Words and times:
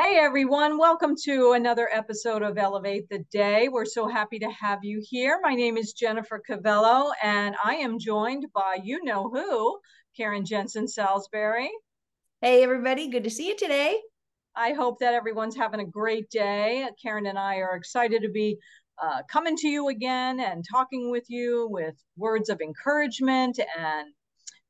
Hey 0.00 0.16
everyone, 0.16 0.78
welcome 0.78 1.16
to 1.24 1.54
another 1.54 1.88
episode 1.92 2.42
of 2.42 2.56
Elevate 2.56 3.08
the 3.08 3.24
Day. 3.32 3.68
We're 3.68 3.84
so 3.84 4.06
happy 4.06 4.38
to 4.38 4.48
have 4.48 4.84
you 4.84 5.02
here. 5.02 5.40
My 5.42 5.56
name 5.56 5.76
is 5.76 5.92
Jennifer 5.92 6.40
Cavello, 6.48 7.10
and 7.20 7.56
I 7.64 7.74
am 7.74 7.98
joined 7.98 8.46
by 8.54 8.78
you 8.80 9.02
know 9.02 9.28
who, 9.28 9.76
Karen 10.16 10.44
Jensen 10.44 10.86
Salisbury. 10.86 11.68
Hey 12.40 12.62
everybody, 12.62 13.08
good 13.08 13.24
to 13.24 13.30
see 13.30 13.48
you 13.48 13.56
today. 13.56 13.98
I 14.54 14.72
hope 14.72 15.00
that 15.00 15.14
everyone's 15.14 15.56
having 15.56 15.80
a 15.80 15.84
great 15.84 16.30
day. 16.30 16.88
Karen 17.02 17.26
and 17.26 17.36
I 17.38 17.56
are 17.56 17.74
excited 17.74 18.22
to 18.22 18.30
be 18.30 18.56
uh, 19.02 19.22
coming 19.28 19.56
to 19.56 19.68
you 19.68 19.88
again 19.88 20.38
and 20.38 20.64
talking 20.70 21.10
with 21.10 21.24
you 21.26 21.66
with 21.72 21.96
words 22.16 22.50
of 22.50 22.60
encouragement 22.60 23.58
and 23.76 24.12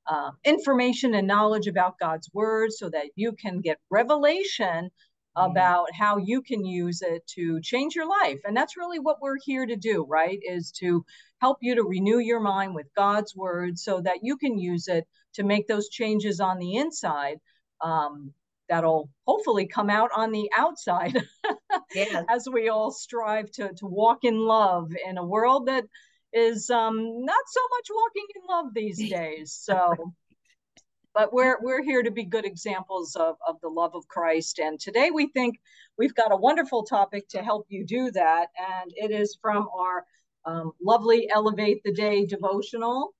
uh, 0.06 0.30
information 0.44 1.14
and 1.14 1.26
knowledge 1.26 1.66
about 1.66 1.98
God's 1.98 2.30
word 2.32 2.72
so 2.72 2.88
that 2.88 3.08
you 3.14 3.32
can 3.32 3.60
get 3.60 3.76
revelation 3.90 4.90
about 5.38 5.86
how 5.94 6.16
you 6.16 6.42
can 6.42 6.64
use 6.64 7.02
it 7.02 7.26
to 7.26 7.60
change 7.60 7.94
your 7.94 8.08
life. 8.08 8.40
And 8.44 8.56
that's 8.56 8.76
really 8.76 8.98
what 8.98 9.20
we're 9.20 9.38
here 9.44 9.66
to 9.66 9.76
do, 9.76 10.04
right? 10.08 10.38
Is 10.42 10.72
to 10.72 11.04
help 11.40 11.58
you 11.60 11.74
to 11.76 11.84
renew 11.84 12.18
your 12.18 12.40
mind 12.40 12.74
with 12.74 12.86
God's 12.96 13.36
word 13.36 13.78
so 13.78 14.00
that 14.00 14.18
you 14.22 14.36
can 14.36 14.58
use 14.58 14.88
it 14.88 15.06
to 15.34 15.44
make 15.44 15.68
those 15.68 15.88
changes 15.88 16.40
on 16.40 16.58
the 16.58 16.76
inside. 16.76 17.38
Um, 17.80 18.32
that'll 18.68 19.08
hopefully 19.26 19.66
come 19.66 19.88
out 19.88 20.10
on 20.14 20.30
the 20.30 20.50
outside 20.56 21.16
yeah. 21.94 22.22
as 22.28 22.48
we 22.52 22.68
all 22.68 22.90
strive 22.90 23.50
to, 23.52 23.72
to 23.74 23.86
walk 23.86 24.24
in 24.24 24.38
love 24.38 24.92
in 25.08 25.16
a 25.16 25.24
world 25.24 25.66
that 25.66 25.84
is 26.32 26.68
um, 26.68 27.24
not 27.24 27.44
so 27.46 27.60
much 27.76 27.88
walking 27.90 28.26
in 28.36 28.42
love 28.48 28.74
these 28.74 29.10
days. 29.10 29.52
So 29.52 30.12
but 31.18 31.32
we're 31.32 31.58
we're 31.60 31.82
here 31.82 32.04
to 32.04 32.12
be 32.12 32.22
good 32.22 32.44
examples 32.44 33.16
of, 33.16 33.34
of 33.48 33.56
the 33.60 33.68
love 33.68 33.96
of 33.96 34.06
Christ. 34.06 34.60
And 34.60 34.78
today 34.78 35.10
we 35.10 35.26
think 35.26 35.56
we've 35.98 36.14
got 36.14 36.30
a 36.30 36.36
wonderful 36.36 36.84
topic 36.84 37.28
to 37.30 37.42
help 37.42 37.66
you 37.68 37.84
do 37.84 38.12
that. 38.12 38.50
And 38.56 38.92
it 38.94 39.10
is 39.10 39.36
from 39.42 39.68
our 39.76 40.04
um, 40.44 40.70
lovely 40.80 41.28
Elevate 41.28 41.82
the 41.82 41.92
Day 41.92 42.24
devotional, 42.24 43.16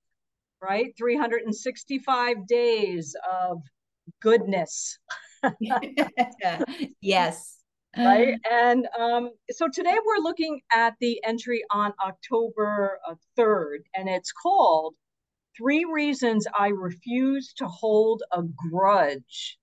right? 0.61 0.93
365 0.97 2.47
days 2.47 3.17
of 3.29 3.61
goodness. 4.21 4.97
yes. 7.01 7.57
Right. 7.97 8.37
And 8.49 8.87
um, 8.97 9.31
so 9.51 9.67
today 9.67 9.97
we're 10.05 10.23
looking 10.23 10.61
at 10.73 10.93
the 11.01 11.21
entry 11.25 11.65
on 11.69 11.91
October 12.01 12.97
uh, 13.05 13.15
3rd, 13.37 13.79
and 13.93 14.07
it's 14.07 14.31
called 14.31 14.95
three 15.59 15.85
reasons 15.85 16.47
I 16.57 16.69
refuse 16.69 17.53
to 17.57 17.67
hold 17.67 18.23
a 18.31 18.41
grudge. 18.71 19.57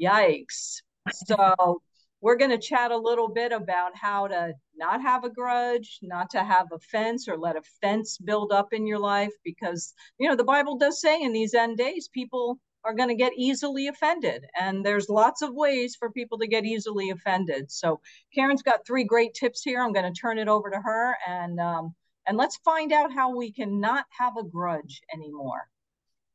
Yikes. 0.00 0.82
So 1.26 1.80
we're 2.20 2.36
going 2.36 2.50
to 2.50 2.58
chat 2.58 2.90
a 2.90 2.96
little 2.96 3.28
bit 3.28 3.52
about 3.52 3.92
how 3.96 4.26
to 4.28 4.52
not 4.76 5.00
have 5.00 5.24
a 5.24 5.30
grudge, 5.30 5.98
not 6.02 6.30
to 6.30 6.44
have 6.44 6.66
offense 6.72 7.28
or 7.28 7.38
let 7.38 7.56
offense 7.56 8.18
build 8.18 8.52
up 8.52 8.72
in 8.72 8.86
your 8.86 8.98
life 8.98 9.32
because, 9.44 9.94
you 10.18 10.28
know, 10.28 10.36
the 10.36 10.44
Bible 10.44 10.76
does 10.76 11.00
say 11.00 11.20
in 11.20 11.32
these 11.32 11.54
end 11.54 11.78
days, 11.78 12.08
people 12.12 12.58
are 12.84 12.94
going 12.94 13.08
to 13.08 13.14
get 13.14 13.32
easily 13.36 13.88
offended. 13.88 14.44
And 14.58 14.84
there's 14.84 15.08
lots 15.08 15.42
of 15.42 15.54
ways 15.54 15.96
for 15.98 16.10
people 16.10 16.38
to 16.38 16.46
get 16.46 16.64
easily 16.64 17.10
offended. 17.10 17.70
So 17.70 18.00
Karen's 18.34 18.62
got 18.62 18.86
three 18.86 19.04
great 19.04 19.34
tips 19.34 19.62
here. 19.62 19.82
I'm 19.82 19.92
going 19.92 20.12
to 20.12 20.20
turn 20.20 20.38
it 20.38 20.48
over 20.48 20.70
to 20.70 20.80
her 20.80 21.16
and 21.26 21.58
um, 21.60 21.94
and 22.28 22.36
let's 22.36 22.58
find 22.58 22.92
out 22.92 23.12
how 23.12 23.34
we 23.34 23.50
can 23.50 23.80
not 23.80 24.04
have 24.18 24.36
a 24.36 24.44
grudge 24.44 25.00
anymore. 25.12 25.62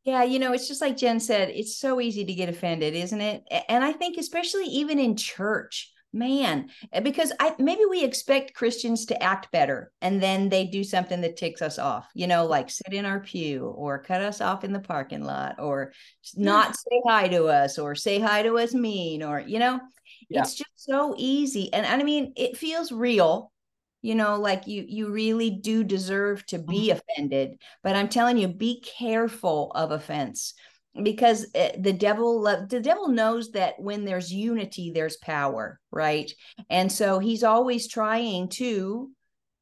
Yeah, 0.03 0.23
you 0.23 0.39
know, 0.39 0.52
it's 0.52 0.67
just 0.67 0.81
like 0.81 0.97
Jen 0.97 1.19
said, 1.19 1.49
it's 1.49 1.77
so 1.77 2.02
easy 2.02 2.25
to 2.25 2.33
get 2.33 2.49
offended, 2.49 2.94
isn't 2.94 3.22
it? 3.22 3.44
And 3.69 3.86
I 3.86 3.94
think 3.94 4.17
especially 4.17 4.66
even 4.66 4.99
in 4.99 5.16
church, 5.16 5.94
man, 6.11 6.69
eh, 6.91 6.99
because 6.99 7.31
I 7.39 7.55
maybe 7.58 7.86
we 7.89 8.03
expect 8.03 8.53
Christians 8.53 9.05
to 9.05 9.23
act 9.23 9.49
better 9.52 9.94
and 10.02 10.21
then 10.21 10.49
they 10.49 10.66
do 10.66 10.83
something 10.83 11.21
that 11.21 11.37
ticks 11.37 11.61
us 11.61 11.80
off, 11.80 12.10
you 12.14 12.27
know, 12.27 12.45
like 12.45 12.70
sit 12.70 12.92
in 12.92 13.05
our 13.05 13.21
pew 13.21 13.65
or 13.65 14.04
cut 14.04 14.21
us 14.21 14.42
off 14.42 14.65
in 14.65 14.73
the 14.73 14.80
parking 14.80 15.23
lot 15.23 15.55
or 15.60 15.93
not 16.36 16.75
say 16.75 17.02
hi 17.08 17.30
to 17.30 17.45
us 17.45 17.80
or 17.80 17.95
say 17.95 18.20
hi 18.20 18.43
to 18.43 18.58
us 18.58 18.73
mean 18.73 19.23
or 19.23 19.39
you 19.39 19.58
know, 19.58 19.80
yeah. 20.30 20.42
it's 20.42 20.55
just 20.55 20.71
so 20.75 21.15
easy. 21.17 21.71
And, 21.71 21.86
and 21.86 22.02
I 22.02 22.04
mean, 22.04 22.33
it 22.36 22.58
feels 22.58 22.92
real 22.92 23.52
you 24.03 24.14
know 24.14 24.36
like 24.36 24.67
you 24.67 24.86
you 24.87 25.09
really 25.09 25.49
do 25.49 25.83
deserve 25.83 26.45
to 26.45 26.59
be 26.59 26.89
mm-hmm. 26.89 26.99
offended 26.99 27.58
but 27.81 27.95
i'm 27.95 28.09
telling 28.09 28.37
you 28.37 28.47
be 28.47 28.83
careful 28.99 29.71
of 29.73 29.89
offense 29.91 30.53
because 31.02 31.47
eh, 31.55 31.71
the 31.80 31.93
devil 31.93 32.43
the 32.69 32.80
devil 32.80 33.08
knows 33.08 33.52
that 33.52 33.73
when 33.80 34.05
there's 34.05 34.31
unity 34.31 34.92
there's 34.93 35.17
power 35.17 35.80
right 35.92 36.31
and 36.69 36.92
so 36.92 37.17
he's 37.17 37.43
always 37.43 37.87
trying 37.87 38.47
to 38.47 39.09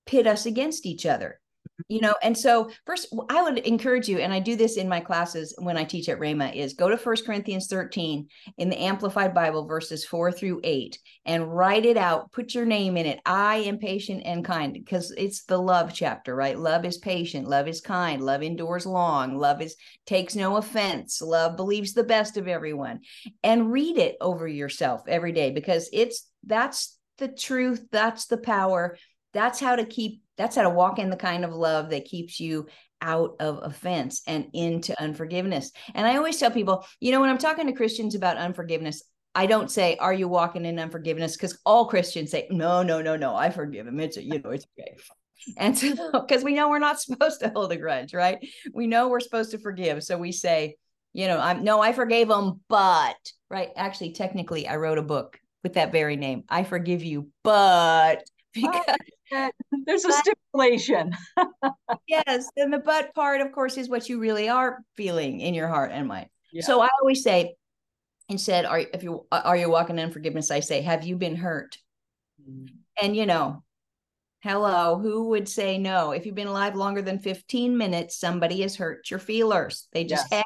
pit 0.05 0.27
us 0.27 0.45
against 0.45 0.85
each 0.85 1.05
other 1.05 1.39
you 1.87 2.01
know 2.01 2.15
and 2.23 2.37
so 2.37 2.69
first 2.85 3.13
i 3.29 3.41
would 3.41 3.59
encourage 3.59 4.07
you 4.07 4.19
and 4.19 4.33
i 4.33 4.39
do 4.39 4.55
this 4.55 4.77
in 4.77 4.89
my 4.89 4.99
classes 4.99 5.53
when 5.59 5.77
i 5.77 5.83
teach 5.83 6.09
at 6.09 6.19
Rhema 6.19 6.53
is 6.55 6.73
go 6.73 6.89
to 6.89 6.97
First 6.97 7.25
corinthians 7.25 7.67
13 7.67 8.27
in 8.57 8.69
the 8.69 8.81
amplified 8.81 9.33
bible 9.33 9.65
verses 9.65 10.05
4 10.05 10.31
through 10.31 10.61
8 10.63 10.97
and 11.25 11.55
write 11.55 11.85
it 11.85 11.97
out 11.97 12.31
put 12.31 12.53
your 12.53 12.65
name 12.65 12.97
in 12.97 13.05
it 13.05 13.19
i 13.25 13.57
am 13.57 13.77
patient 13.77 14.23
and 14.25 14.45
kind 14.45 14.73
because 14.73 15.11
it's 15.11 15.43
the 15.43 15.57
love 15.57 15.93
chapter 15.93 16.35
right? 16.35 16.57
Love 16.57 16.85
is 16.85 16.97
patient 16.97 17.47
love 17.47 17.67
is 17.67 17.81
kind 17.81 18.21
love 18.21 18.43
endures 18.43 18.85
long 18.85 19.37
love 19.37 19.61
is 19.61 19.75
takes 20.05 20.35
no 20.35 20.57
offense 20.57 21.21
love 21.21 21.55
believes 21.55 21.93
the 21.93 22.03
best 22.03 22.37
of 22.37 22.47
everyone 22.47 22.99
and 23.43 23.71
read 23.71 23.97
it 23.97 24.15
over 24.21 24.47
yourself 24.47 25.01
every 25.07 25.31
day 25.31 25.51
because 25.51 25.89
it's 25.93 26.27
that's 26.45 26.97
the 27.17 27.27
truth 27.27 27.85
that's 27.91 28.25
the 28.25 28.37
power 28.37 28.97
that's 29.33 29.59
how 29.59 29.75
to 29.75 29.85
keep 29.85 30.21
that's 30.37 30.55
how 30.55 30.63
to 30.63 30.69
walk 30.69 30.99
in 30.99 31.09
the 31.09 31.15
kind 31.17 31.45
of 31.45 31.53
love 31.53 31.91
that 31.91 32.05
keeps 32.05 32.39
you 32.39 32.67
out 33.01 33.35
of 33.39 33.59
offense 33.63 34.21
and 34.27 34.47
into 34.53 34.99
unforgiveness. 35.01 35.71
And 35.93 36.07
I 36.07 36.17
always 36.17 36.37
tell 36.37 36.51
people, 36.51 36.85
you 36.99 37.11
know, 37.11 37.19
when 37.19 37.29
I'm 37.29 37.37
talking 37.37 37.67
to 37.67 37.73
Christians 37.73 38.15
about 38.15 38.37
unforgiveness, 38.37 39.03
I 39.33 39.45
don't 39.45 39.71
say, 39.71 39.97
"Are 39.97 40.13
you 40.13 40.27
walking 40.27 40.65
in 40.65 40.79
unforgiveness?" 40.79 41.35
Because 41.35 41.59
all 41.65 41.85
Christians 41.87 42.31
say, 42.31 42.47
"No, 42.49 42.83
no, 42.83 43.01
no, 43.01 43.15
no. 43.15 43.35
I 43.35 43.49
forgive 43.49 43.87
him. 43.87 43.99
It's 43.99 44.17
you 44.17 44.39
know, 44.39 44.51
it's 44.51 44.65
okay." 44.79 44.95
And 45.57 45.77
so, 45.77 45.95
because 46.27 46.43
we 46.43 46.53
know 46.53 46.69
we're 46.69 46.79
not 46.79 46.99
supposed 47.01 47.39
to 47.41 47.49
hold 47.49 47.71
a 47.71 47.77
grudge, 47.77 48.13
right? 48.13 48.45
We 48.73 48.87
know 48.87 49.07
we're 49.07 49.19
supposed 49.19 49.51
to 49.51 49.57
forgive, 49.57 50.03
so 50.03 50.17
we 50.17 50.31
say, 50.31 50.75
you 51.13 51.27
know, 51.27 51.39
I'm 51.39 51.63
no, 51.63 51.81
I 51.81 51.93
forgave 51.93 52.29
him, 52.29 52.61
but 52.67 53.17
right. 53.49 53.69
Actually, 53.75 54.13
technically, 54.13 54.67
I 54.67 54.77
wrote 54.77 54.97
a 54.97 55.03
book 55.03 55.39
with 55.63 55.73
that 55.73 55.91
very 55.91 56.15
name. 56.15 56.43
I 56.49 56.63
forgive 56.63 57.03
you, 57.03 57.29
but 57.43 58.23
because 58.53 58.97
there's 59.85 60.05
a 60.05 60.11
stipulation. 60.11 61.15
yes. 62.07 62.49
And 62.57 62.73
the 62.73 62.79
but 62.79 63.13
part, 63.13 63.41
of 63.41 63.51
course, 63.51 63.77
is 63.77 63.89
what 63.89 64.09
you 64.09 64.19
really 64.19 64.49
are 64.49 64.79
feeling 64.95 65.39
in 65.39 65.53
your 65.53 65.67
heart 65.67 65.91
and 65.93 66.07
mind. 66.07 66.29
Yeah. 66.51 66.63
So 66.63 66.81
I 66.81 66.89
always 67.01 67.23
say, 67.23 67.55
instead, 68.29 68.65
are 68.65 68.79
if 68.79 69.03
you 69.03 69.25
are 69.31 69.57
you 69.57 69.69
walking 69.69 69.99
in 69.99 70.11
forgiveness? 70.11 70.51
I 70.51 70.59
say, 70.59 70.81
have 70.81 71.03
you 71.03 71.15
been 71.15 71.35
hurt? 71.35 71.77
Mm. 72.47 72.69
And 73.01 73.15
you 73.15 73.25
know, 73.25 73.63
hello, 74.41 74.99
who 74.99 75.29
would 75.29 75.47
say 75.47 75.77
no? 75.77 76.11
If 76.11 76.25
you've 76.25 76.35
been 76.35 76.47
alive 76.47 76.75
longer 76.75 77.01
than 77.01 77.19
15 77.19 77.77
minutes, 77.77 78.19
somebody 78.19 78.61
has 78.61 78.75
hurt 78.75 79.09
your 79.09 79.19
feelers. 79.19 79.87
They 79.93 80.03
just 80.03 80.27
yes. 80.31 80.39
have, 80.39 80.45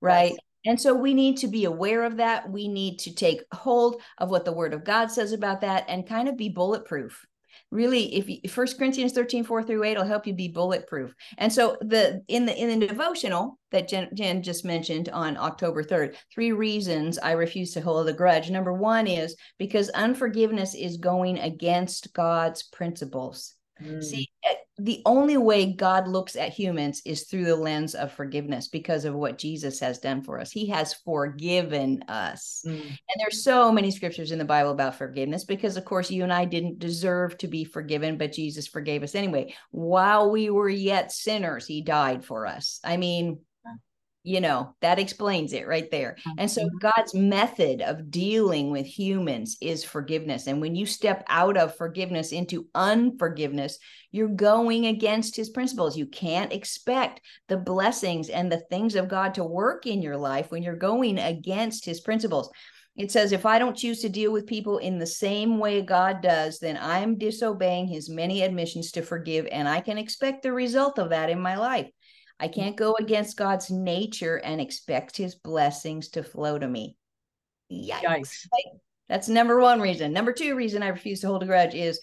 right? 0.00 0.30
Yes. 0.30 0.38
And 0.66 0.80
so 0.80 0.94
we 0.94 1.12
need 1.12 1.36
to 1.38 1.48
be 1.48 1.66
aware 1.66 2.04
of 2.04 2.16
that. 2.16 2.50
We 2.50 2.68
need 2.68 2.98
to 3.00 3.14
take 3.14 3.42
hold 3.52 4.00
of 4.16 4.30
what 4.30 4.46
the 4.46 4.52
word 4.52 4.72
of 4.72 4.84
God 4.84 5.10
says 5.10 5.32
about 5.32 5.60
that 5.60 5.84
and 5.88 6.08
kind 6.08 6.28
of 6.28 6.38
be 6.38 6.48
bulletproof. 6.48 7.26
Really, 7.74 8.14
if 8.14 8.28
you, 8.28 8.38
First 8.48 8.78
Corinthians 8.78 9.12
13, 9.14 9.42
4 9.42 9.64
through 9.64 9.82
8 9.82 9.98
will 9.98 10.04
help 10.04 10.28
you 10.28 10.32
be 10.32 10.46
bulletproof. 10.46 11.12
And 11.38 11.52
so 11.52 11.76
the 11.80 12.22
in 12.28 12.46
the 12.46 12.56
in 12.56 12.78
the 12.78 12.86
devotional 12.86 13.58
that 13.72 13.88
Jen, 13.88 14.10
Jen 14.14 14.44
just 14.44 14.64
mentioned 14.64 15.08
on 15.08 15.36
October 15.36 15.82
3rd, 15.82 16.14
three 16.32 16.52
reasons 16.52 17.18
I 17.18 17.32
refuse 17.32 17.72
to 17.72 17.80
hold 17.80 18.08
a 18.08 18.12
grudge. 18.12 18.48
Number 18.48 18.72
one 18.72 19.08
is 19.08 19.34
because 19.58 19.90
unforgiveness 19.90 20.76
is 20.76 20.98
going 20.98 21.40
against 21.40 22.14
God's 22.14 22.62
principles. 22.62 23.56
Mm. 23.82 24.02
See, 24.02 24.30
eh, 24.44 24.54
the 24.78 25.02
only 25.04 25.36
way 25.36 25.72
God 25.72 26.08
looks 26.08 26.36
at 26.36 26.52
humans 26.52 27.02
is 27.04 27.24
through 27.24 27.44
the 27.44 27.56
lens 27.56 27.94
of 27.94 28.12
forgiveness 28.12 28.68
because 28.68 29.04
of 29.04 29.14
what 29.14 29.38
Jesus 29.38 29.80
has 29.80 29.98
done 29.98 30.22
for 30.22 30.40
us. 30.40 30.50
He 30.50 30.66
has 30.68 30.94
forgiven 30.94 32.04
us. 32.08 32.62
Mm. 32.66 32.80
And 32.80 33.18
there's 33.18 33.42
so 33.42 33.70
many 33.70 33.90
scriptures 33.90 34.32
in 34.32 34.38
the 34.38 34.44
Bible 34.44 34.70
about 34.70 34.96
forgiveness 34.96 35.44
because 35.44 35.76
of 35.76 35.84
course 35.84 36.10
you 36.10 36.22
and 36.22 36.32
I 36.32 36.44
didn't 36.44 36.78
deserve 36.78 37.38
to 37.38 37.48
be 37.48 37.64
forgiven, 37.64 38.18
but 38.18 38.32
Jesus 38.32 38.66
forgave 38.66 39.02
us 39.02 39.14
anyway. 39.14 39.54
While 39.70 40.30
we 40.30 40.50
were 40.50 40.68
yet 40.68 41.12
sinners, 41.12 41.66
he 41.66 41.80
died 41.80 42.24
for 42.24 42.46
us. 42.46 42.80
I 42.84 42.96
mean, 42.96 43.40
you 44.24 44.40
know 44.40 44.74
that 44.80 44.98
explains 44.98 45.52
it 45.52 45.68
right 45.68 45.90
there 45.90 46.16
and 46.38 46.50
so 46.50 46.62
mm-hmm. 46.62 46.78
god's 46.78 47.14
method 47.14 47.82
of 47.82 48.10
dealing 48.10 48.70
with 48.70 48.86
humans 48.86 49.56
is 49.60 49.84
forgiveness 49.84 50.46
and 50.46 50.60
when 50.60 50.74
you 50.74 50.86
step 50.86 51.24
out 51.28 51.56
of 51.56 51.76
forgiveness 51.76 52.32
into 52.32 52.66
unforgiveness 52.74 53.78
you're 54.10 54.28
going 54.28 54.86
against 54.86 55.36
his 55.36 55.50
principles 55.50 55.96
you 55.96 56.06
can't 56.06 56.52
expect 56.52 57.20
the 57.48 57.56
blessings 57.56 58.30
and 58.30 58.50
the 58.50 58.64
things 58.70 58.94
of 58.94 59.08
god 59.08 59.34
to 59.34 59.44
work 59.44 59.86
in 59.86 60.02
your 60.02 60.16
life 60.16 60.50
when 60.50 60.62
you're 60.62 60.74
going 60.74 61.18
against 61.18 61.84
his 61.84 62.00
principles 62.00 62.50
It 62.96 63.10
says, 63.10 63.32
if 63.32 63.44
I 63.44 63.58
don't 63.58 63.76
choose 63.76 64.00
to 64.02 64.08
deal 64.08 64.30
with 64.30 64.46
people 64.46 64.78
in 64.78 64.98
the 64.98 65.06
same 65.06 65.58
way 65.58 65.82
God 65.82 66.22
does, 66.22 66.60
then 66.60 66.78
I'm 66.80 67.18
disobeying 67.18 67.88
his 67.88 68.08
many 68.08 68.42
admissions 68.42 68.92
to 68.92 69.02
forgive, 69.02 69.46
and 69.50 69.68
I 69.68 69.80
can 69.80 69.98
expect 69.98 70.42
the 70.42 70.52
result 70.52 71.00
of 71.00 71.10
that 71.10 71.28
in 71.28 71.40
my 71.40 71.56
life. 71.56 71.90
I 72.40 72.48
mm. 72.48 72.54
can't 72.54 72.76
go 72.76 72.94
against 72.98 73.36
God's 73.36 73.70
nature 73.70 74.36
and 74.36 74.60
expect 74.60 75.16
his 75.16 75.34
blessings 75.34 76.08
to 76.10 76.22
flow 76.22 76.58
to 76.58 76.66
me. 76.66 76.96
Yikes. 77.72 78.02
Yikes. 78.02 78.46
That's 79.08 79.28
number 79.28 79.60
one 79.60 79.80
reason. 79.80 80.12
Number 80.12 80.32
two 80.32 80.56
reason 80.56 80.82
I 80.82 80.88
refuse 80.88 81.20
to 81.20 81.26
hold 81.26 81.42
a 81.42 81.46
grudge 81.46 81.74
is 81.74 82.00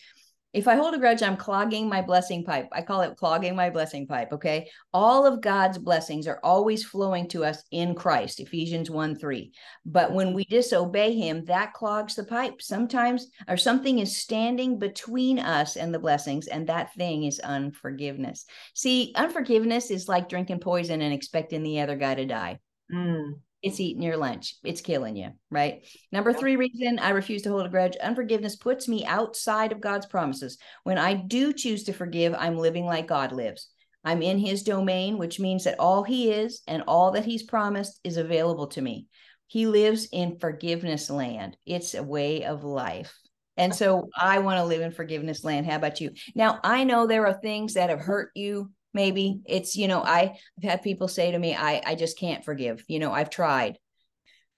if 0.54 0.68
I 0.68 0.76
hold 0.76 0.94
a 0.94 0.98
grudge, 0.98 1.24
I'm 1.24 1.38
clogging 1.38 1.88
my 1.88 2.02
blessing 2.02 2.44
pipe. 2.44 2.68
I 2.72 2.82
call 2.82 3.02
it 3.02 3.16
clogging 3.16 3.56
my 3.56 3.70
blessing 3.70 4.06
pipe. 4.06 4.34
Okay. 4.34 4.70
All 4.94 5.26
of 5.26 5.42
God's 5.42 5.78
blessings 5.78 6.28
are 6.28 6.40
always 6.44 6.84
flowing 6.84 7.28
to 7.30 7.46
us 7.46 7.64
in 7.72 7.96
Christ, 7.96 8.40
Ephesians 8.40 8.90
1 8.90 9.16
3. 9.16 9.52
But 9.86 10.12
when 10.12 10.34
we 10.34 10.44
disobey 10.46 11.16
him, 11.16 11.46
that 11.46 11.74
clogs 11.74 12.16
the 12.16 12.26
pipe. 12.26 12.62
Sometimes, 12.62 13.28
or 13.48 13.58
something 13.58 14.00
is 14.00 14.18
standing 14.18 14.78
between 14.78 15.40
us 15.40 15.78
and 15.78 15.94
the 15.94 16.00
blessings, 16.00 16.48
and 16.48 16.68
that 16.68 16.94
thing 16.96 17.24
is 17.24 17.40
unforgiveness. 17.40 18.46
See, 18.74 19.14
unforgiveness 19.16 19.90
is 19.90 20.10
like 20.10 20.28
drinking 20.28 20.60
poison 20.60 21.02
and 21.02 21.14
expecting 21.14 21.64
the 21.64 21.80
other 21.80 21.96
guy 21.96 22.16
to 22.16 22.26
die. 22.26 22.60
Mm 22.94 23.36
it's 23.62 23.80
eating 23.80 24.02
your 24.02 24.18
lunch. 24.18 24.56
It's 24.64 24.82
killing 24.82 25.16
you, 25.16 25.32
right? 25.50 25.86
Number 26.12 26.34
three 26.34 26.56
reason 26.56 27.00
I 27.00 27.10
refuse 27.12 27.44
to 27.44 27.50
hold 27.50 27.66
a 27.66 27.70
grudge 27.70 27.96
unforgiveness 27.98 28.56
puts 28.56 28.88
me 28.88 29.06
outside 29.06 29.72
of 29.72 29.82
God's 29.82 30.06
promises. 30.06 30.58
When 30.84 30.98
I 30.98 31.14
do 31.14 31.54
choose 31.54 31.84
to 31.86 31.94
forgive, 31.94 32.34
I'm 32.38 32.58
living 32.58 32.86
like 32.86 33.08
God 33.08 33.32
lives. 33.32 33.70
I'm 34.04 34.24
in 34.24 34.40
his 34.40 34.64
domain, 34.64 35.18
which 35.18 35.40
means 35.40 35.66
that 35.66 35.80
all 35.80 36.04
he 36.04 36.32
is 36.32 36.62
and 36.68 36.84
all 36.88 37.12
that 37.12 37.26
he's 37.26 37.44
promised 37.44 38.00
is 38.04 38.18
available 38.18 38.68
to 38.68 38.82
me. 38.82 39.06
He 39.46 39.68
lives 39.68 40.08
in 40.12 40.40
forgiveness 40.40 41.10
land, 41.10 41.58
it's 41.66 41.94
a 41.94 42.02
way 42.02 42.46
of 42.46 42.64
life. 42.64 43.14
And 43.58 43.76
so 43.76 44.10
I 44.18 44.40
want 44.40 44.58
to 44.58 44.64
live 44.64 44.82
in 44.82 44.92
forgiveness 44.92 45.44
land. 45.44 45.66
How 45.66 45.76
about 45.76 46.02
you? 46.02 46.12
Now, 46.34 46.60
I 46.64 46.84
know 46.84 47.06
there 47.06 47.28
are 47.28 47.34
things 47.34 47.74
that 47.74 47.90
have 47.90 48.00
hurt 48.00 48.32
you 48.34 48.72
maybe 48.94 49.42
it's 49.46 49.76
you 49.76 49.88
know 49.88 50.02
i 50.02 50.36
i've 50.58 50.64
had 50.64 50.82
people 50.82 51.08
say 51.08 51.32
to 51.32 51.40
me 51.40 51.56
i 51.56 51.82
i 51.86 51.96
just 51.96 52.18
can't 52.18 52.46
forgive 52.46 52.84
you 52.88 53.00
know 53.00 53.12
i've 53.12 53.30
tried 53.30 53.78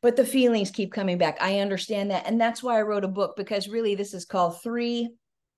but 0.01 0.15
the 0.15 0.25
feelings 0.25 0.71
keep 0.71 0.91
coming 0.91 1.17
back 1.17 1.37
i 1.41 1.59
understand 1.59 2.11
that 2.11 2.27
and 2.27 2.39
that's 2.39 2.63
why 2.63 2.77
i 2.77 2.81
wrote 2.81 3.03
a 3.03 3.09
book 3.09 3.35
because 3.35 3.67
really 3.67 3.95
this 3.95 4.13
is 4.13 4.25
called 4.25 4.61
three 4.61 5.09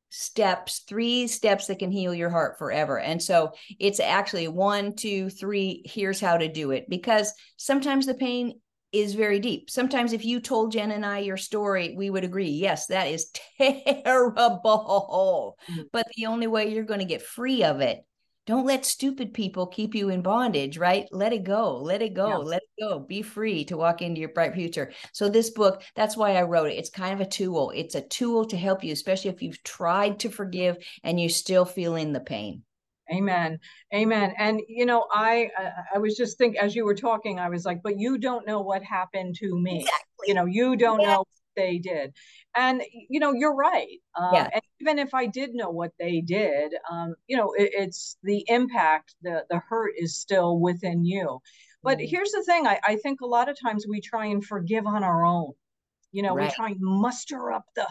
steps 0.10 0.84
three 0.88 1.28
steps 1.28 1.68
that 1.68 1.80
can 1.80 1.92
heal 1.92 2.14
your 2.14 2.30
heart 2.30 2.58
forever 2.58 3.00
and 3.00 3.22
so 3.22 3.52
it's 3.80 4.00
actually 4.00 4.48
one 4.48 4.96
two 4.96 5.30
three 5.30 5.82
here's 5.86 6.20
how 6.20 6.38
to 6.38 6.48
do 6.48 6.72
it 6.72 6.90
because 6.90 7.34
sometimes 7.58 8.06
the 8.06 8.14
pain 8.14 8.54
is 8.96 9.14
very 9.14 9.40
deep. 9.40 9.70
Sometimes, 9.70 10.14
if 10.14 10.24
you 10.24 10.40
told 10.40 10.72
Jen 10.72 10.92
and 10.92 11.06
I 11.06 11.20
your 11.20 11.38
story, 11.38 11.94
we 11.98 12.10
would 12.10 12.24
agree, 12.24 12.50
yes, 12.50 12.88
that 12.88 13.08
is 13.08 13.30
terrible. 13.58 15.58
Mm-hmm. 15.70 15.82
But 15.92 16.08
the 16.16 16.28
only 16.28 16.48
way 16.48 16.74
you're 16.74 16.84
going 16.84 17.02
to 17.02 17.06
get 17.06 17.22
free 17.22 17.64
of 17.64 17.82
it 17.82 18.06
don't 18.46 18.66
let 18.66 18.86
stupid 18.86 19.34
people 19.34 19.66
keep 19.66 19.96
you 19.96 20.10
in 20.10 20.22
bondage, 20.22 20.78
right? 20.78 21.08
Let 21.12 21.34
it 21.34 21.44
go, 21.44 21.78
let 21.78 22.02
it 22.02 22.14
go, 22.14 22.28
yeah. 22.28 22.38
let 22.38 22.62
it 22.62 22.84
go. 22.84 23.00
Be 23.00 23.22
free 23.22 23.66
to 23.66 23.78
walk 23.78 24.02
into 24.02 24.20
your 24.20 24.30
bright 24.30 24.54
future. 24.54 24.92
So, 25.14 25.30
this 25.30 25.50
book, 25.50 25.82
that's 25.96 26.16
why 26.16 26.36
I 26.36 26.44
wrote 26.44 26.70
it. 26.70 26.78
It's 26.78 26.90
kind 26.90 27.14
of 27.14 27.26
a 27.26 27.30
tool. 27.30 27.72
It's 27.76 27.96
a 27.96 28.02
tool 28.02 28.46
to 28.46 28.58
help 28.58 28.84
you, 28.84 28.94
especially 28.94 29.32
if 29.32 29.42
you've 29.42 29.64
tried 29.64 30.20
to 30.20 30.30
forgive 30.30 30.78
and 31.04 31.20
you're 31.20 31.30
still 31.30 31.66
feeling 31.66 32.14
the 32.14 32.20
pain. 32.20 32.64
Amen. 33.14 33.60
Amen. 33.94 34.34
And 34.38 34.62
you 34.68 34.86
know, 34.86 35.06
I 35.12 35.50
uh, 35.60 35.70
I 35.96 35.98
was 36.00 36.16
just 36.16 36.38
think 36.38 36.56
as 36.58 36.76
you 36.76 36.86
were 36.86 36.96
talking, 36.96 37.40
I 37.40 37.50
was 37.50 37.66
like, 37.66 37.82
but 37.84 38.00
you 38.00 38.18
don't 38.18 38.48
know 38.48 38.62
what 38.62 38.84
happened 38.84 39.36
to 39.40 39.60
me. 39.60 39.82
Exactly. 39.82 40.28
You 40.28 40.34
know, 40.34 40.46
you 40.46 40.76
don't 40.76 41.02
yeah. 41.02 41.14
know 41.14 41.20
what 41.20 41.28
they 41.56 41.78
did. 41.78 42.14
And 42.56 42.82
you 43.10 43.20
know, 43.20 43.34
you're 43.34 43.56
right. 43.56 44.00
Um, 44.20 44.34
yeah. 44.34 44.50
And 44.54 44.62
even 44.80 45.00
if 45.00 45.14
I 45.14 45.26
did 45.26 45.54
know 45.54 45.70
what 45.70 45.92
they 46.00 46.22
did, 46.22 46.74
um, 46.90 47.16
you 47.28 47.36
know, 47.36 47.54
it, 47.54 47.72
it's 47.74 48.18
the 48.24 48.44
impact, 48.48 49.16
the 49.22 49.46
the 49.50 49.60
hurt 49.60 49.94
is 49.98 50.18
still 50.18 50.60
within 50.60 51.04
you. 51.06 51.40
But 51.84 51.98
mm-hmm. 51.98 52.08
here's 52.08 52.32
the 52.32 52.44
thing: 52.44 52.66
I, 52.66 52.80
I 52.84 52.96
think 52.98 53.22
a 53.22 53.28
lot 53.28 53.50
of 53.50 53.58
times 53.60 53.86
we 53.88 54.02
try 54.02 54.28
and 54.28 54.44
forgive 54.44 54.86
on 54.86 55.04
our 55.04 55.26
own. 55.26 55.54
You 56.12 56.24
know, 56.24 56.36
right. 56.36 56.48
we 56.48 56.56
try 56.56 56.70
and 56.70 56.80
muster 56.80 57.52
up 57.52 57.66
the, 57.76 57.88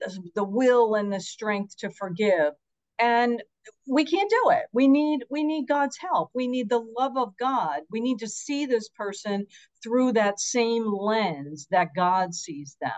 the 0.00 0.22
the 0.36 0.44
will 0.44 0.94
and 0.94 1.12
the 1.12 1.20
strength 1.20 1.78
to 1.78 1.90
forgive, 1.90 2.52
and 2.98 3.42
we 3.86 4.04
can't 4.04 4.30
do 4.30 4.50
it 4.50 4.64
we 4.72 4.88
need 4.88 5.24
we 5.30 5.44
need 5.44 5.68
god's 5.68 5.96
help 5.96 6.30
we 6.34 6.46
need 6.48 6.68
the 6.68 6.84
love 6.98 7.16
of 7.16 7.36
god 7.38 7.80
we 7.90 8.00
need 8.00 8.18
to 8.18 8.28
see 8.28 8.66
this 8.66 8.88
person 8.88 9.46
through 9.82 10.12
that 10.12 10.40
same 10.40 10.84
lens 10.92 11.66
that 11.70 11.88
god 11.94 12.34
sees 12.34 12.76
them 12.80 12.90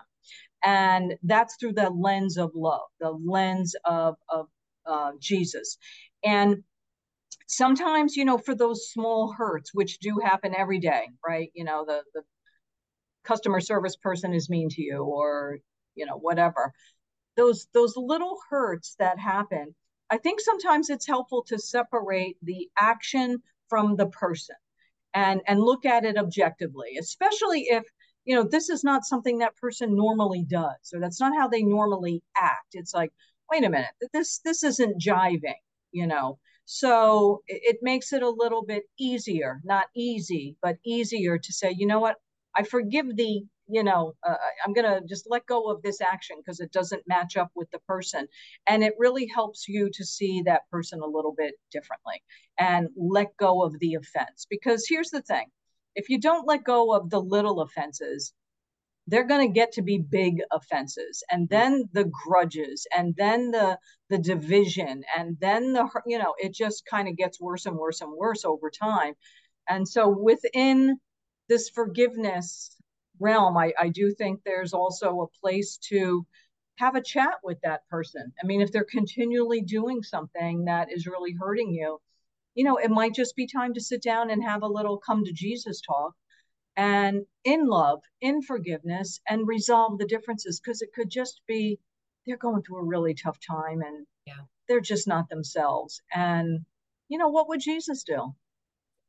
and 0.65 1.15
that's 1.23 1.57
through 1.57 1.73
the 1.73 1.91
lens 1.91 2.37
of 2.37 2.51
love 2.55 2.89
the 3.01 3.11
lens 3.11 3.75
of 3.85 4.17
of 4.29 4.49
uh, 4.87 5.13
jesus. 5.21 5.79
And 6.25 6.63
sometimes 7.47 8.17
you 8.17 8.25
know 8.25 8.39
for 8.39 8.55
those 8.55 8.91
small 8.91 9.33
hurts 9.33 9.75
which 9.75 9.99
do 9.99 10.19
happen 10.23 10.55
every 10.57 10.79
day 10.79 11.09
right? 11.27 11.51
You 11.55 11.65
know 11.65 11.85
the 11.87 12.03
the 12.15 12.23
customer 13.25 13.61
service 13.61 13.97
person 13.97 14.35
is 14.35 14.51
mean 14.51 14.69
to 14.71 14.83
you 14.83 14.99
or 15.03 15.59
you 15.95 16.07
know 16.07 16.17
whatever. 16.17 16.73
Those 17.37 17.67
those 17.75 17.97
little 17.97 18.39
hurts 18.49 18.95
that 18.99 19.19
happen 19.19 19.75
i 20.11 20.17
think 20.19 20.41
sometimes 20.41 20.91
it's 20.91 21.07
helpful 21.07 21.43
to 21.45 21.59
separate 21.59 22.37
the 22.43 22.69
action 22.79 23.43
from 23.69 23.97
the 23.97 24.07
person 24.07 24.57
and 25.15 25.41
and 25.47 25.61
look 25.61 25.85
at 25.85 26.05
it 26.05 26.17
objectively 26.17 26.97
especially 27.01 27.63
if 27.63 27.85
you 28.25 28.35
know, 28.35 28.45
this 28.45 28.69
is 28.69 28.85
not 28.85 29.05
something 29.05 29.39
that 29.39 29.57
person 29.57 29.95
normally 29.97 30.45
does, 30.49 30.93
or 30.95 31.01
that's 31.01 31.21
not 31.21 31.37
how 31.37 31.49
they 31.49 31.63
normally 31.63 32.23
act. 32.37 32.75
It's 32.75 32.95
like, 32.95 33.13
wait 33.51 33.65
a 33.65 33.71
minute, 33.71 33.91
this 34.13 34.41
this 34.45 34.63
isn't 34.63 35.01
jiving, 35.01 35.61
you 35.93 36.07
know. 36.07 36.39
So 36.67 37.43
it, 37.47 37.77
it 37.77 37.79
makes 37.83 38.13
it 38.13 38.23
a 38.23 38.31
little 38.31 38.65
bit 38.65 38.85
easier, 38.99 39.61
not 39.65 39.87
easy, 39.95 40.57
but 40.63 40.79
easier 40.85 41.39
to 41.39 41.53
say, 41.53 41.75
you 41.77 41.87
know 41.87 42.01
what, 42.01 42.17
I 42.57 42.63
forgive 42.63 43.17
thee 43.17 43.47
you 43.69 43.83
know 43.83 44.15
uh, 44.27 44.37
i'm 44.65 44.73
going 44.73 44.85
to 44.85 45.07
just 45.07 45.27
let 45.29 45.47
go 45.47 45.71
of 45.71 45.83
this 45.83 46.01
action 46.01 46.37
because 46.39 46.61
it 46.61 46.73
doesn't 46.73 47.03
match 47.07 47.37
up 47.37 47.51
with 47.55 47.71
the 47.71 47.79
person 47.81 48.27
and 48.67 48.83
it 48.83 48.95
really 48.99 49.27
helps 49.27 49.69
you 49.69 49.91
to 49.93 50.05
see 50.05 50.43
that 50.43 50.69
person 50.71 51.01
a 51.01 51.07
little 51.07 51.35
bit 51.37 51.55
differently 51.71 52.23
and 52.59 52.89
let 52.97 53.37
go 53.39 53.63
of 53.63 53.79
the 53.81 53.95
offense 53.95 54.47
because 54.49 54.85
here's 54.89 55.11
the 55.11 55.23
thing 55.23 55.47
if 55.95 56.09
you 56.09 56.19
don't 56.19 56.47
let 56.47 56.65
go 56.65 56.95
of 56.95 57.11
the 57.11 57.21
little 57.21 57.61
offenses, 57.61 58.33
they're 59.07 59.27
going 59.27 59.47
to 59.47 59.53
get 59.53 59.73
to 59.73 59.83
be 59.83 59.99
big 59.99 60.41
offenses 60.51 61.23
and 61.31 61.47
mm. 61.47 61.51
then 61.51 61.85
the 61.93 62.05
grudges 62.05 62.87
and 62.97 63.15
then 63.17 63.51
the 63.51 63.79
the 64.11 64.19
division 64.19 65.03
and 65.17 65.37
then 65.41 65.73
the 65.73 65.89
you 66.07 66.19
know 66.19 66.35
it 66.39 66.55
just 66.55 66.85
kind 66.87 67.09
of 67.09 67.17
gets 67.17 67.41
worse 67.41 67.67
and 67.67 67.77
worse 67.77 68.01
and 68.01 68.13
worse 68.13 68.45
over 68.45 68.71
time. 68.71 69.15
And 69.69 69.87
so 69.89 70.09
within 70.09 70.99
this 71.49 71.69
forgiveness 71.71 72.77
realm 73.21 73.57
I, 73.57 73.73
I 73.79 73.89
do 73.89 74.13
think 74.15 74.41
there's 74.45 74.73
also 74.73 75.21
a 75.21 75.41
place 75.41 75.79
to 75.89 76.27
have 76.77 76.97
a 76.97 77.03
chat 77.03 77.37
with 77.45 77.59
that 77.63 77.87
person. 77.89 78.33
I 78.43 78.47
mean 78.47 78.61
if 78.61 78.73
they're 78.73 78.85
continually 78.85 79.61
doing 79.61 80.03
something 80.03 80.65
that 80.65 80.91
is 80.91 81.07
really 81.07 81.35
hurting 81.39 81.73
you 81.73 82.01
you 82.55 82.65
know, 82.65 82.77
it 82.77 82.91
might 82.91 83.15
just 83.15 83.37
be 83.37 83.47
time 83.47 83.75
to 83.75 83.81
sit 83.81 84.03
down 84.03 84.31
and 84.31 84.43
have 84.43 84.63
a 84.63 84.69
little 84.69 84.99
come 84.99 85.25
to 85.25 85.33
Jesus 85.33 85.81
talk 85.81 86.15
and 86.77 87.23
in 87.45 87.67
love, 87.67 88.01
in 88.21 88.43
forgiveness, 88.43 89.21
and 89.29 89.47
resolve 89.47 89.99
the 89.99 90.07
differences 90.07 90.61
because 90.61 90.83
it 90.83 90.91
could 90.95 91.11
just 91.11 91.41
be 91.47 91.79
they're 92.27 92.37
going 92.37 92.63
through 92.63 92.79
a 92.79 92.85
really 92.85 93.15
tough 93.15 93.39
time 93.47 93.83
and 93.83 94.07
yeah. 94.27 94.33
they're 94.69 94.81
just 94.81 95.07
not 95.07 95.29
themselves. 95.29 96.01
And, 96.15 96.61
you 97.09 97.19
know, 97.19 97.29
what 97.29 97.49
would 97.49 97.61
Jesus 97.61 98.03
do? 98.03 98.35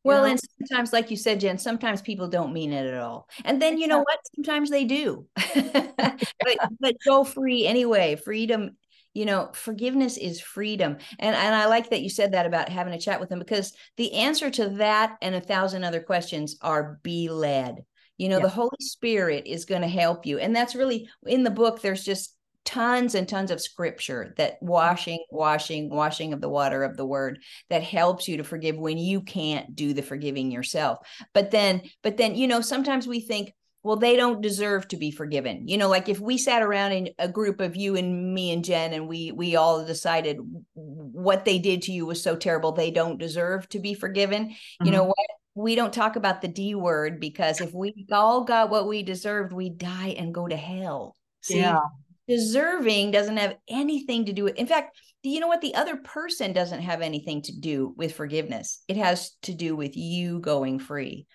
Well, 0.04 0.24
know? 0.24 0.32
and 0.32 0.40
sometimes, 0.60 0.94
like 0.94 1.10
you 1.10 1.18
said, 1.18 1.40
Jen, 1.40 1.58
sometimes 1.58 2.02
people 2.02 2.28
don't 2.28 2.54
mean 2.54 2.74
it 2.74 2.86
at 2.86 3.02
all. 3.02 3.28
And 3.44 3.60
then 3.60 3.80
you 3.80 3.88
know 3.88 4.00
what? 4.00 4.20
Sometimes 4.36 4.70
they 4.70 4.86
do. 4.86 5.26
but 5.56 6.60
but 6.80 6.96
go 7.04 7.24
free 7.24 7.66
anyway. 7.66 8.16
Freedom 8.16 8.78
you 9.16 9.26
know 9.26 9.50
forgiveness 9.54 10.18
is 10.18 10.40
freedom. 10.40 10.98
And 11.18 11.36
and 11.36 11.56
i 11.56 11.66
like 11.66 11.90
that 11.90 12.04
you 12.04 12.10
said 12.10 12.34
that 12.34 12.46
about 12.46 12.70
having 12.70 12.94
a 12.94 13.00
chat 13.00 13.20
with 13.20 13.30
them 13.30 13.40
because 13.40 13.74
the 13.98 14.14
answer 14.14 14.52
to 14.52 14.70
that 14.78 15.18
and 15.22 15.34
a 15.34 15.42
thousand 15.42 15.84
other 15.84 16.02
questions 16.02 16.58
are 16.62 17.00
be 17.02 17.30
led. 17.30 17.84
You 18.18 18.30
know 18.30 18.38
yeah. 18.38 18.44
the 18.44 18.50
holy 18.50 18.78
spirit 18.80 19.48
is 19.48 19.66
going 19.66 19.82
to 19.82 19.88
help 19.88 20.28
you. 20.28 20.38
And 20.38 20.56
that's 20.56 20.76
really 20.76 21.10
in 21.26 21.44
the 21.44 21.50
book 21.50 21.82
there's 21.82 22.04
just 22.04 22.36
tons 22.66 23.14
and 23.16 23.30
tons 23.30 23.52
of 23.52 23.62
scripture 23.62 24.34
that 24.38 24.56
mm-hmm. 24.56 24.68
washing 24.68 25.24
washing 25.32 25.90
washing 25.90 26.34
of 26.34 26.42
the 26.42 26.50
water 26.50 26.84
of 26.84 26.98
the 26.98 27.06
word 27.06 27.40
that 27.70 27.84
helps 27.84 28.28
you 28.28 28.38
to 28.38 28.44
forgive 28.44 28.76
when 28.76 28.98
you 28.98 29.22
can't 29.22 29.76
do 29.76 29.94
the 29.94 30.02
forgiving 30.02 30.52
yourself. 30.52 31.00
But 31.34 31.52
then 31.52 31.84
but 32.04 32.18
then 32.18 32.36
you 32.36 32.48
know 32.48 32.62
sometimes 32.62 33.08
we 33.08 33.22
think 33.22 33.54
well 33.86 33.96
they 33.96 34.16
don't 34.16 34.42
deserve 34.42 34.88
to 34.88 34.98
be 34.98 35.12
forgiven 35.12 35.68
you 35.68 35.78
know 35.78 35.88
like 35.88 36.10
if 36.10 36.20
we 36.20 36.38
sat 36.38 36.62
around 36.62 36.92
in 36.92 37.10
a 37.20 37.30
group 37.30 37.62
of 37.62 37.76
you 37.76 37.96
and 37.96 38.34
me 38.34 38.52
and 38.52 38.66
jen 38.66 38.92
and 38.92 39.08
we 39.08 39.32
we 39.32 39.56
all 39.56 39.86
decided 39.86 40.38
what 40.74 41.46
they 41.46 41.60
did 41.60 41.84
to 41.84 41.92
you 41.92 42.06
was 42.06 42.22
so 42.22 42.36
terrible 42.36 42.72
they 42.72 42.92
don't 42.92 43.20
deserve 43.20 43.70
to 43.70 43.80
be 43.80 43.94
forgiven 43.94 44.48
mm-hmm. 44.50 44.86
you 44.86 44.92
know 44.92 45.02
mm-hmm. 45.02 45.10
what 45.10 45.28
we 45.56 45.76
don't 45.76 45.94
talk 45.94 46.18
about 46.18 46.42
the 46.42 46.50
D 46.50 46.76
word 46.76 47.20
because 47.20 47.62
if 47.62 47.74
we 47.74 48.06
all 48.12 48.44
got 48.44 48.70
what 48.70 48.88
we 48.88 49.02
deserved, 49.04 49.54
we 49.54 49.70
die 49.70 50.14
and 50.18 50.34
go 50.34 50.48
to 50.48 50.58
hell. 50.58 51.16
See, 51.42 51.60
yeah. 51.60 51.80
deserving 52.28 53.12
doesn't 53.12 53.38
have 53.38 53.56
anything 53.70 54.26
to 54.26 54.34
do 54.34 54.44
with, 54.44 54.56
in 54.56 54.68
fact, 54.68 55.00
you 55.24 55.40
know 55.40 55.48
what? 55.48 55.62
The 55.62 55.76
other 55.76 55.96
person 55.96 56.52
doesn't 56.52 56.82
have 56.82 57.02
anything 57.02 57.42
to 57.44 57.58
do 57.58 57.94
with 57.96 58.14
forgiveness. 58.14 58.84
It 58.88 58.98
has 58.98 59.32
to 59.44 59.54
do 59.54 59.76
with 59.76 59.96
you 59.96 60.40
going 60.40 60.78
free. 60.78 61.26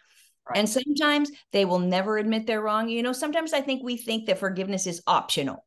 Right. 0.51 0.59
And 0.59 0.69
sometimes 0.69 1.31
they 1.53 1.65
will 1.65 1.79
never 1.79 2.19
admit 2.19 2.47
they're 2.47 2.61
wrong. 2.61 2.89
You 2.89 3.03
know, 3.03 3.13
sometimes 3.13 3.53
I 3.53 3.61
think 3.61 3.83
we 3.83 3.97
think 3.97 4.27
that 4.27 4.39
forgiveness 4.39 4.87
is 4.87 5.03
optional. 5.07 5.65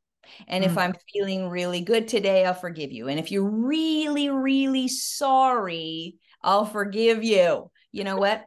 And 0.48 0.64
mm. 0.64 0.68
if 0.68 0.78
I'm 0.78 0.94
feeling 1.14 1.50
really 1.50 1.82
good 1.82 2.08
today, 2.08 2.46
I'll 2.46 2.54
forgive 2.54 2.92
you. 2.92 3.08
And 3.08 3.20
if 3.20 3.32
you're 3.32 3.50
really, 3.50 4.30
really 4.30 4.88
sorry, 4.88 6.16
I'll 6.42 6.66
forgive 6.66 7.24
you. 7.24 7.72
You 7.92 8.04
know 8.04 8.18
what? 8.18 8.46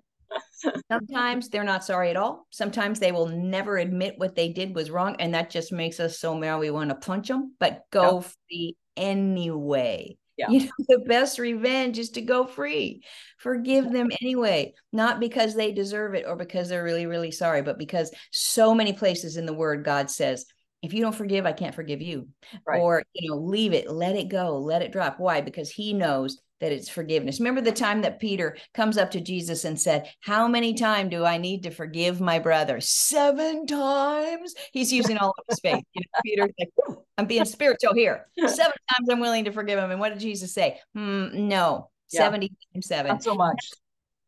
Sometimes 0.90 1.48
they're 1.48 1.64
not 1.64 1.84
sorry 1.84 2.10
at 2.10 2.16
all. 2.16 2.46
Sometimes 2.50 2.98
they 2.98 3.12
will 3.12 3.28
never 3.28 3.78
admit 3.78 4.18
what 4.18 4.34
they 4.34 4.52
did 4.52 4.74
was 4.74 4.90
wrong. 4.90 5.16
And 5.18 5.34
that 5.34 5.50
just 5.50 5.72
makes 5.72 6.00
us 6.00 6.18
so 6.18 6.34
mad 6.34 6.58
we 6.58 6.70
want 6.70 6.90
to 6.90 6.96
punch 6.96 7.28
them, 7.28 7.54
but 7.58 7.82
go 7.90 8.20
free 8.20 8.76
anyway. 8.96 10.16
Yeah. 10.36 10.50
You 10.50 10.60
know, 10.64 10.70
the 10.88 11.04
best 11.06 11.38
revenge 11.38 11.98
is 11.98 12.10
to 12.10 12.20
go 12.22 12.46
free. 12.46 13.02
Forgive 13.38 13.90
them 13.90 14.08
anyway, 14.22 14.74
not 14.92 15.20
because 15.20 15.54
they 15.54 15.72
deserve 15.72 16.14
it 16.14 16.24
or 16.26 16.36
because 16.36 16.68
they're 16.68 16.84
really, 16.84 17.06
really 17.06 17.30
sorry, 17.30 17.62
but 17.62 17.78
because 17.78 18.10
so 18.30 18.74
many 18.74 18.92
places 18.92 19.36
in 19.36 19.46
the 19.46 19.54
word 19.54 19.84
God 19.84 20.10
says, 20.10 20.46
if 20.86 20.94
you 20.94 21.02
don't 21.02 21.14
forgive, 21.14 21.44
I 21.44 21.52
can't 21.52 21.74
forgive 21.74 22.00
you. 22.00 22.28
Right. 22.66 22.80
Or, 22.80 23.02
you 23.12 23.28
know, 23.28 23.36
leave 23.36 23.72
it, 23.72 23.90
let 23.90 24.16
it 24.16 24.28
go, 24.28 24.58
let 24.58 24.82
it 24.82 24.92
drop. 24.92 25.18
Why? 25.18 25.40
Because 25.40 25.70
he 25.70 25.92
knows 25.92 26.40
that 26.60 26.72
it's 26.72 26.88
forgiveness. 26.88 27.40
Remember 27.40 27.60
the 27.60 27.72
time 27.72 28.02
that 28.02 28.20
Peter 28.20 28.56
comes 28.72 28.96
up 28.96 29.10
to 29.10 29.20
Jesus 29.20 29.64
and 29.64 29.78
said, 29.78 30.08
How 30.20 30.48
many 30.48 30.74
times 30.74 31.10
do 31.10 31.24
I 31.24 31.38
need 31.38 31.64
to 31.64 31.70
forgive 31.70 32.20
my 32.20 32.38
brother? 32.38 32.80
Seven 32.80 33.66
times. 33.66 34.54
He's 34.72 34.92
using 34.92 35.18
all 35.18 35.34
of 35.36 35.44
his 35.48 35.60
faith. 35.60 35.84
You 35.92 36.02
know, 36.02 36.20
Peter's 36.24 36.52
like, 36.58 36.98
I'm 37.18 37.26
being 37.26 37.44
spiritual 37.44 37.94
here. 37.94 38.26
Seven 38.38 38.56
times 38.90 39.08
I'm 39.10 39.20
willing 39.20 39.44
to 39.44 39.52
forgive 39.52 39.78
him. 39.78 39.90
And 39.90 40.00
what 40.00 40.10
did 40.10 40.20
Jesus 40.20 40.54
say? 40.54 40.78
Hmm, 40.94 41.48
no, 41.48 41.90
yeah. 42.12 42.20
70 42.20 42.48
times 42.48 42.86
seven. 42.86 43.10
Not 43.10 43.22
so 43.22 43.34
much. 43.34 43.58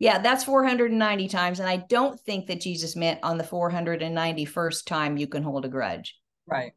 Yeah, 0.00 0.18
that's 0.18 0.44
490 0.44 1.28
times. 1.28 1.60
And 1.60 1.68
I 1.68 1.76
don't 1.76 2.18
think 2.20 2.46
that 2.46 2.60
Jesus 2.60 2.94
meant 2.94 3.20
on 3.22 3.36
the 3.36 3.44
491st 3.44 4.84
time 4.86 5.16
you 5.16 5.26
can 5.26 5.42
hold 5.42 5.64
a 5.64 5.68
grudge. 5.68 6.17
Right. 6.50 6.72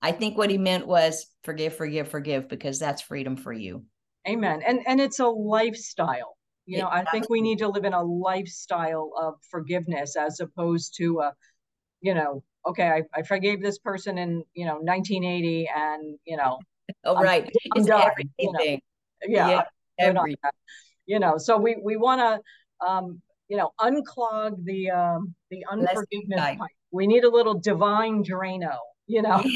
I 0.00 0.12
think 0.12 0.36
what 0.36 0.50
he 0.50 0.58
meant 0.58 0.86
was 0.86 1.26
forgive, 1.44 1.76
forgive, 1.76 2.08
forgive, 2.08 2.48
because 2.48 2.78
that's 2.78 3.02
freedom 3.02 3.36
for 3.36 3.52
you. 3.52 3.84
Amen. 4.28 4.62
And 4.66 4.80
and 4.86 5.00
it's 5.00 5.20
a 5.20 5.26
lifestyle. 5.26 6.36
You 6.64 6.78
know, 6.78 6.88
I 6.88 7.04
think 7.10 7.28
we 7.28 7.40
need 7.40 7.58
to 7.58 7.68
live 7.68 7.84
in 7.84 7.92
a 7.92 8.02
lifestyle 8.02 9.10
of 9.20 9.34
forgiveness 9.50 10.16
as 10.16 10.38
opposed 10.38 10.96
to 10.98 11.20
a, 11.20 11.32
you 12.00 12.14
know, 12.14 12.44
okay, 12.66 12.88
I, 12.88 13.02
I 13.14 13.22
forgave 13.22 13.60
this 13.60 13.78
person 13.78 14.16
in, 14.16 14.44
you 14.54 14.66
know, 14.66 14.74
1980 14.74 15.68
and, 15.74 16.18
you 16.24 16.36
know, 16.36 16.58
oh, 17.04 17.16
I'm, 17.16 17.24
right. 17.24 17.44
I'm 17.44 17.80
it's 17.80 17.86
done, 17.86 18.10
You 18.38 18.52
know? 18.52 18.60
Yeah. 18.62 19.48
yeah 19.48 19.62
everything. 19.98 20.36
You 21.06 21.18
know, 21.18 21.36
so 21.36 21.58
we, 21.58 21.76
we 21.82 21.96
want 21.96 22.20
to, 22.20 22.86
um, 22.86 23.20
you 23.48 23.56
know, 23.56 23.70
unclog 23.80 24.64
the, 24.64 24.90
um, 24.90 25.34
the 25.50 25.64
unforgiveness 25.70 26.40
pipe. 26.58 26.70
We 26.92 27.08
need 27.08 27.24
a 27.24 27.30
little 27.30 27.58
divine 27.58 28.22
Drano, 28.22 28.76
you 29.12 29.22
know. 29.22 29.42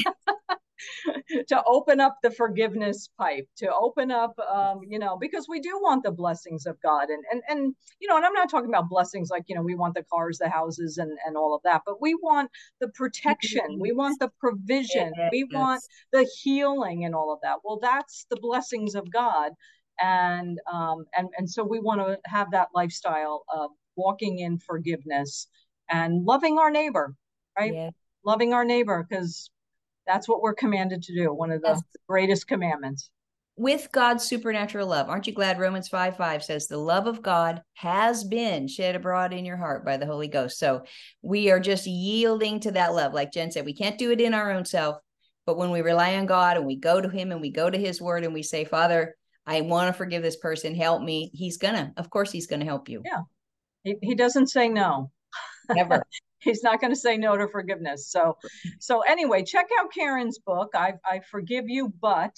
to 1.47 1.63
open 1.65 1.99
up 1.99 2.17
the 2.21 2.29
forgiveness 2.29 3.09
pipe 3.17 3.47
to 3.57 3.67
open 3.73 4.11
up 4.11 4.37
um, 4.39 4.81
you 4.87 4.99
know 4.99 5.17
because 5.17 5.47
we 5.49 5.59
do 5.59 5.79
want 5.81 6.03
the 6.03 6.11
blessings 6.11 6.67
of 6.67 6.79
god. 6.81 7.09
And 7.09 7.23
and 7.31 7.41
and 7.49 7.75
you 7.99 8.07
know 8.07 8.15
and 8.15 8.25
i'm 8.25 8.33
not 8.33 8.49
talking 8.49 8.69
about 8.69 8.87
blessings 8.87 9.29
like 9.31 9.43
you 9.47 9.55
know 9.55 9.63
we 9.63 9.75
want 9.75 9.95
the 9.95 10.03
cars 10.03 10.37
the 10.37 10.49
houses 10.49 10.99
and 10.99 11.17
and 11.25 11.35
all 11.35 11.55
of 11.55 11.61
that 11.63 11.81
but 11.85 11.99
we 11.99 12.13
want 12.15 12.51
the 12.79 12.89
protection. 12.89 13.79
We 13.79 13.91
want 13.91 14.19
the 14.19 14.29
provision. 14.39 15.13
We 15.31 15.47
want 15.51 15.81
the 16.13 16.29
healing 16.41 17.05
and 17.05 17.15
all 17.15 17.33
of 17.33 17.39
that. 17.41 17.57
Well 17.63 17.79
that's 17.81 18.27
the 18.29 18.37
blessings 18.37 18.93
of 18.93 19.11
god. 19.11 19.53
And 19.99 20.59
um 20.71 21.05
and 21.17 21.29
and 21.37 21.49
so 21.49 21.63
we 21.63 21.79
want 21.79 22.01
to 22.01 22.19
have 22.25 22.51
that 22.51 22.69
lifestyle 22.75 23.43
of 23.51 23.71
walking 23.95 24.39
in 24.39 24.59
forgiveness 24.59 25.47
and 25.89 26.23
loving 26.23 26.59
our 26.59 26.69
neighbor 26.69 27.15
right? 27.57 27.73
Yeah. 27.73 27.89
Loving 28.27 28.53
our 28.53 28.65
neighbor 28.65 29.07
because 29.09 29.49
that's 30.05 30.27
what 30.27 30.41
we're 30.41 30.53
commanded 30.53 31.01
to 31.03 31.15
do. 31.15 31.33
One 31.33 31.51
of 31.51 31.61
the 31.61 31.69
yes. 31.69 31.81
greatest 32.07 32.47
commandments. 32.47 33.09
With 33.55 33.89
God's 33.91 34.23
supernatural 34.23 34.87
love. 34.87 35.09
Aren't 35.09 35.25
you 35.25 35.33
glad 35.33 35.57
Romans 35.57 35.87
5 35.87 36.15
5 36.15 36.43
says 36.43 36.67
the 36.67 36.77
love 36.77 37.07
of 37.07 37.23
God 37.23 37.63
has 37.73 38.23
been 38.23 38.67
shed 38.67 38.95
abroad 38.95 39.33
in 39.33 39.45
your 39.45 39.57
heart 39.57 39.83
by 39.83 39.97
the 39.97 40.05
Holy 40.05 40.27
Ghost? 40.27 40.59
So 40.59 40.83
we 41.23 41.49
are 41.49 41.59
just 41.59 41.87
yielding 41.87 42.59
to 42.59 42.71
that 42.73 42.93
love. 42.93 43.15
Like 43.15 43.33
Jen 43.33 43.51
said, 43.51 43.65
we 43.65 43.73
can't 43.73 43.97
do 43.97 44.11
it 44.11 44.21
in 44.21 44.35
our 44.35 44.51
own 44.51 44.63
self. 44.63 44.97
But 45.47 45.57
when 45.57 45.71
we 45.71 45.81
rely 45.81 46.17
on 46.17 46.27
God 46.27 46.57
and 46.57 46.67
we 46.67 46.75
go 46.75 47.01
to 47.01 47.09
Him 47.09 47.31
and 47.31 47.41
we 47.41 47.49
go 47.49 47.67
to 47.67 47.77
His 47.77 47.99
word 47.99 48.23
and 48.23 48.33
we 48.33 48.43
say, 48.43 48.63
Father, 48.63 49.15
I 49.47 49.61
want 49.61 49.87
to 49.87 49.97
forgive 49.97 50.21
this 50.21 50.37
person, 50.37 50.75
help 50.75 51.01
me, 51.01 51.31
He's 51.33 51.57
gonna, 51.57 51.93
of 51.97 52.11
course, 52.11 52.31
He's 52.31 52.47
gonna 52.47 52.65
help 52.65 52.89
you. 52.89 53.01
Yeah. 53.03 53.21
He, 53.83 53.95
he 54.03 54.13
doesn't 54.13 54.47
say 54.47 54.67
no. 54.67 55.09
Never. 55.69 56.03
he's 56.39 56.63
not 56.63 56.79
going 56.79 56.93
to 56.93 56.99
say 56.99 57.17
no 57.17 57.35
to 57.37 57.47
forgiveness. 57.47 58.09
So, 58.09 58.37
so 58.79 59.01
anyway, 59.01 59.43
check 59.43 59.67
out 59.79 59.91
Karen's 59.93 60.39
book. 60.39 60.71
I 60.75 60.93
I 61.05 61.21
forgive 61.29 61.65
you, 61.67 61.93
but 62.01 62.35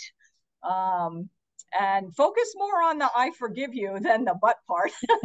um, 0.67 1.29
and 1.77 2.15
focus 2.15 2.53
more 2.55 2.83
on 2.83 2.97
the 2.97 3.09
I 3.15 3.31
forgive 3.37 3.73
you 3.73 3.99
than 3.99 4.25
the 4.25 4.35
but 4.41 4.57
part. 4.67 4.91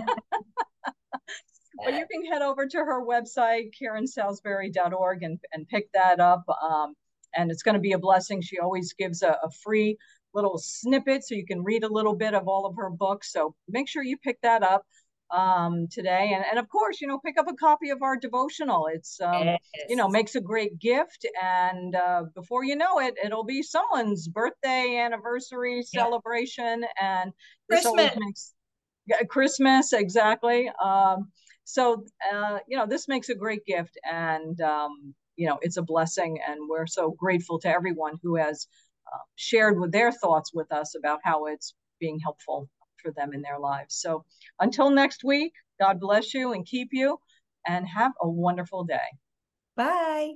but 1.85 1.95
you 1.95 2.07
can 2.11 2.25
head 2.31 2.43
over 2.43 2.67
to 2.67 2.79
her 2.79 3.05
website, 3.05 3.71
karensalisbury.org, 3.81 5.23
and, 5.23 5.39
and 5.53 5.69
pick 5.69 5.91
that 5.93 6.21
up. 6.21 6.45
Um, 6.63 6.95
and 7.37 7.51
it's 7.51 7.63
going 7.63 7.75
to 7.75 7.81
be 7.81 7.93
a 7.93 7.99
blessing. 7.99 8.41
She 8.41 8.59
always 8.59 8.93
gives 8.93 9.23
a, 9.23 9.39
a 9.43 9.51
free 9.63 9.97
little 10.35 10.59
snippet 10.59 11.25
so 11.25 11.35
you 11.35 11.47
can 11.47 11.63
read 11.63 11.85
a 11.85 11.93
little 11.93 12.15
bit 12.15 12.35
of 12.35 12.49
all 12.49 12.67
of 12.67 12.77
her 12.77 12.91
books. 12.91 13.33
So 13.33 13.55
make 13.69 13.89
sure 13.89 14.03
you 14.03 14.17
pick 14.17 14.41
that 14.43 14.63
up 14.63 14.85
um, 15.31 15.87
today. 15.91 16.33
And, 16.35 16.45
and 16.49 16.59
of 16.59 16.69
course, 16.69 17.01
you 17.01 17.09
know, 17.09 17.19
pick 17.19 17.39
up 17.39 17.47
a 17.49 17.55
copy 17.55 17.91
of 17.91 18.03
our 18.03 18.17
devotional. 18.17 18.89
It's, 18.93 19.21
um, 19.21 19.45
yes. 19.45 19.59
you 19.89 19.97
know, 19.97 20.09
makes 20.09 20.35
a 20.35 20.41
great 20.41 20.79
gift. 20.79 21.27
And 21.43 21.95
uh, 21.95 22.25
before 22.35 22.65
you 22.65 22.77
know 22.77 23.01
it, 23.01 23.15
it'll 23.25 23.45
be 23.45 23.63
someone's 23.63 24.29
birthday, 24.29 24.99
anniversary, 24.99 25.83
celebration. 25.83 26.85
And 27.01 27.33
Christmas. 27.71 28.13
Makes, 28.17 28.55
yeah, 29.07 29.23
Christmas, 29.29 29.93
exactly. 29.93 30.71
Um, 30.83 31.31
so, 31.65 32.05
uh, 32.33 32.59
you 32.69 32.77
know, 32.77 32.87
this 32.87 33.09
makes 33.09 33.29
a 33.29 33.35
great 33.35 33.65
gift. 33.67 33.99
And, 34.11 34.61
um, 34.61 35.15
you 35.37 35.49
know, 35.49 35.59
it's 35.63 35.79
a 35.79 35.83
blessing. 35.83 36.39
And 36.47 36.61
we're 36.69 36.87
so 36.87 37.11
grateful 37.11 37.59
to 37.61 37.69
everyone 37.69 38.19
who 38.23 38.37
has 38.37 38.67
uh, 39.13 39.19
shared 39.37 39.81
with 39.81 39.93
their 39.93 40.13
thoughts 40.13 40.53
with 40.55 40.71
us 40.73 40.95
about 40.97 41.21
how 41.25 41.47
it's 41.47 41.75
being 41.99 42.19
helpful 42.21 42.69
for 43.05 43.13
them 43.13 43.35
in 43.35 43.43
their 43.43 43.59
lives. 43.61 43.97
So 43.97 44.25
until 44.61 44.91
next 44.91 45.25
week, 45.25 45.53
God 45.81 46.01
bless 46.01 46.35
you 46.35 46.53
and 46.55 46.67
keep 46.67 46.89
you 46.93 47.19
and 47.67 47.87
have 47.87 48.13
a 48.21 48.29
wonderful 48.29 48.85
day. 48.85 49.09
Bye. 49.77 50.35